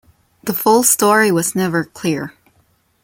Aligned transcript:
The 0.43 0.55
full 0.55 0.81
story 0.81 1.29
was 1.31 1.53
never 1.53 1.83
clear. 1.83 2.33